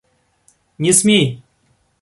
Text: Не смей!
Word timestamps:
Не 0.85 0.93
смей! 0.93 1.29